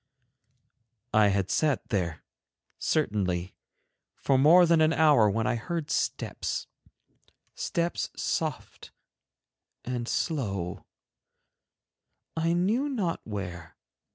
[1.13, 2.23] I had sat there,
[2.79, 3.53] certainly,
[4.15, 6.65] for more than an hour when I heard steps,
[7.53, 8.89] steps soft
[9.85, 10.85] and slow,
[12.35, 13.77] I knew not where.